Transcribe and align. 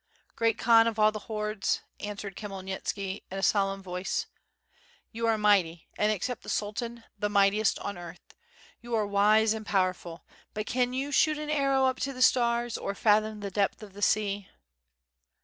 "Great 0.35 0.57
Khan 0.57 0.87
of 0.87 0.97
all 0.97 1.11
the 1.11 1.19
hordes," 1.29 1.81
answered 1.99 2.35
Khmyelnitslci, 2.35 3.21
in 3.29 3.37
a 3.37 3.43
solemn 3.43 3.83
voice, 3.83 4.25
"you 5.11 5.27
are 5.27 5.37
mighty, 5.37 5.89
and 5.95 6.11
except 6.11 6.41
the 6.41 6.49
Sultan, 6.49 7.03
the 7.19 7.29
mightiest 7.29 7.77
on 7.77 7.99
earth; 7.99 8.33
you 8.81 8.95
are 8.95 9.05
wise 9.05 9.53
and 9.53 9.63
powerful, 9.63 10.25
but 10.55 10.65
caa 10.65 10.91
you 10.91 11.11
shoot 11.11 11.37
an 11.37 11.51
arrow 11.51 11.85
up 11.85 11.99
to 11.99 12.13
the 12.13 12.23
stars, 12.23 12.79
or 12.79 12.95
fathom 12.95 13.41
the 13.41 13.51
depth 13.51 13.83
of 13.83 13.93
the 13.93 14.01
sea?" 14.01 14.49